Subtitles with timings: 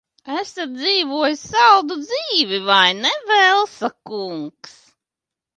[0.37, 4.77] Esat dzīvojis saldu dzīvi, vai ne, Velsa kungs?